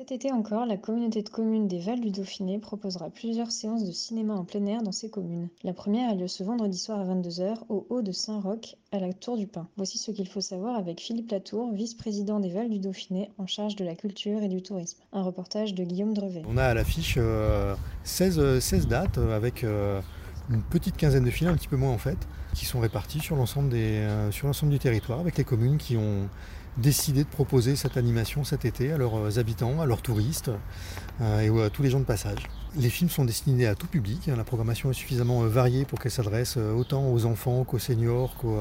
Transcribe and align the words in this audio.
Cet 0.00 0.12
été 0.12 0.30
encore, 0.30 0.64
la 0.64 0.76
communauté 0.76 1.24
de 1.24 1.28
communes 1.28 1.66
des 1.66 1.80
Vals 1.80 1.98
du 1.98 2.12
Dauphiné 2.12 2.60
proposera 2.60 3.10
plusieurs 3.10 3.50
séances 3.50 3.84
de 3.84 3.90
cinéma 3.90 4.32
en 4.34 4.44
plein 4.44 4.64
air 4.66 4.80
dans 4.80 4.92
ces 4.92 5.10
communes. 5.10 5.48
La 5.64 5.72
première 5.72 6.08
a 6.10 6.14
lieu 6.14 6.28
ce 6.28 6.44
vendredi 6.44 6.78
soir 6.78 7.00
à 7.00 7.04
22h 7.04 7.56
au 7.68 7.84
Haut 7.90 8.00
de 8.00 8.12
Saint-Roch, 8.12 8.76
à 8.92 9.00
la 9.00 9.12
Tour 9.12 9.36
du 9.36 9.48
Pin. 9.48 9.66
Voici 9.76 9.98
ce 9.98 10.12
qu'il 10.12 10.28
faut 10.28 10.40
savoir 10.40 10.76
avec 10.76 11.00
Philippe 11.00 11.32
Latour, 11.32 11.72
vice-président 11.72 12.38
des 12.38 12.50
Vals 12.50 12.70
du 12.70 12.78
Dauphiné 12.78 13.32
en 13.38 13.48
charge 13.48 13.74
de 13.74 13.84
la 13.84 13.96
culture 13.96 14.40
et 14.40 14.48
du 14.48 14.62
tourisme. 14.62 15.00
Un 15.12 15.22
reportage 15.22 15.74
de 15.74 15.82
Guillaume 15.82 16.14
Drevet. 16.14 16.44
On 16.46 16.58
a 16.58 16.62
à 16.62 16.74
l'affiche 16.74 17.16
euh, 17.18 17.74
16, 18.04 18.60
16 18.60 18.86
dates 18.86 19.18
euh, 19.18 19.36
avec 19.36 19.64
euh, 19.64 20.00
une 20.50 20.62
petite 20.62 20.96
quinzaine 20.96 21.24
de 21.24 21.30
films, 21.30 21.50
un 21.50 21.56
petit 21.56 21.68
peu 21.68 21.76
moins 21.76 21.92
en 21.92 21.98
fait, 21.98 22.18
qui 22.54 22.64
sont 22.64 22.80
répartis 22.80 23.20
sur 23.20 23.36
l'ensemble 23.36 23.68
des, 23.68 23.98
euh, 23.98 24.30
sur 24.30 24.46
l'ensemble 24.46 24.72
du 24.72 24.78
territoire 24.78 25.20
avec 25.20 25.36
les 25.36 25.44
communes 25.44 25.78
qui 25.78 25.96
ont 25.96 26.28
décidé 26.76 27.24
de 27.24 27.28
proposer 27.28 27.74
cette 27.74 27.96
animation 27.96 28.44
cet 28.44 28.64
été 28.64 28.92
à 28.92 28.98
leurs 28.98 29.18
euh, 29.18 29.38
habitants, 29.38 29.80
à 29.80 29.86
leurs 29.86 30.00
touristes 30.00 30.50
euh, 31.20 31.40
et 31.40 31.64
à 31.64 31.70
tous 31.70 31.82
les 31.82 31.90
gens 31.90 32.00
de 32.00 32.04
passage. 32.04 32.48
Les 32.76 32.90
films 32.90 33.10
sont 33.10 33.24
destinés 33.24 33.66
à 33.66 33.74
tout 33.74 33.86
public, 33.86 34.28
hein. 34.28 34.36
la 34.36 34.44
programmation 34.44 34.90
est 34.90 34.94
suffisamment 34.94 35.40
variée 35.42 35.84
pour 35.84 35.98
qu'elle 35.98 36.12
s'adresse 36.12 36.56
autant 36.56 37.10
aux 37.10 37.24
enfants 37.24 37.64
qu'aux 37.64 37.78
seniors 37.78 38.36
qu'aux 38.36 38.58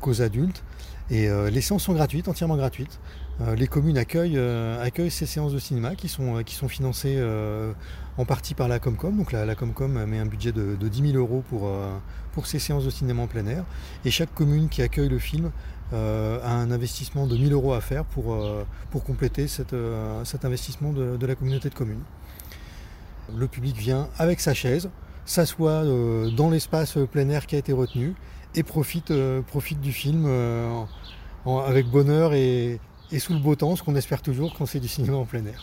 qu'aux 0.00 0.22
adultes. 0.22 0.62
Et 1.10 1.28
euh, 1.28 1.50
les 1.50 1.60
séances 1.60 1.84
sont 1.84 1.92
gratuites, 1.92 2.28
entièrement 2.28 2.56
gratuites. 2.56 2.98
Euh, 3.40 3.54
les 3.54 3.66
communes 3.66 3.98
accueillent, 3.98 4.38
euh, 4.38 4.82
accueillent 4.82 5.10
ces 5.10 5.26
séances 5.26 5.52
de 5.52 5.58
cinéma 5.58 5.94
qui 5.94 6.08
sont, 6.08 6.42
financées 6.68 7.22
en 8.18 8.24
partie 8.24 8.54
par 8.54 8.68
la 8.68 8.78
Comcom. 8.78 9.16
Donc 9.16 9.32
la, 9.32 9.54
Comcom 9.54 10.04
met 10.04 10.18
un 10.18 10.26
budget 10.26 10.52
de, 10.52 10.74
de 10.74 10.88
10 10.88 11.12
000 11.12 11.18
euros 11.18 11.44
pour, 11.48 12.46
ces 12.46 12.58
séances 12.58 12.84
de 12.84 12.90
cinéma 12.90 13.22
en 13.22 13.26
plein 13.26 13.46
air. 13.46 13.64
Et 14.04 14.10
chaque 14.10 14.34
commune 14.34 14.68
qui 14.68 14.82
accueille 14.82 15.08
le 15.08 15.18
film 15.18 15.50
a 15.92 16.50
un 16.50 16.70
investissement 16.72 17.26
de 17.26 17.36
1000 17.36 17.52
euros 17.52 17.72
à 17.72 17.80
faire 17.80 18.04
pour, 18.04 18.36
compléter 19.04 19.46
cet 19.46 19.74
investissement 20.44 20.92
de 20.92 21.26
la 21.26 21.34
communauté 21.34 21.68
de 21.68 21.74
communes. 21.74 22.02
Le 23.36 23.46
public 23.48 23.76
vient 23.76 24.08
avec 24.18 24.40
sa 24.40 24.54
chaise, 24.54 24.88
s'assoit 25.26 25.84
euh, 25.84 26.30
dans 26.30 26.48
l'espace 26.48 26.96
plein 27.10 27.28
air 27.28 27.46
qui 27.46 27.56
a 27.56 27.58
été 27.58 27.72
retenu 27.72 28.14
et 28.54 28.62
profite, 28.62 29.10
euh, 29.10 29.42
du 29.82 29.92
film 29.92 30.24
euh, 30.26 30.84
avec 31.44 31.86
bonheur 31.86 32.32
et, 32.32 32.80
sous 33.18 33.34
le 33.34 33.38
beau 33.38 33.54
temps, 33.54 33.76
ce 33.76 33.82
qu'on 33.82 33.94
espère 33.94 34.22
toujours 34.22 34.54
quand 34.56 34.66
c'est 34.66 34.80
du 34.80 34.88
cinéma 34.88 35.16
en 35.16 35.26
plein 35.26 35.44
air. 35.44 35.62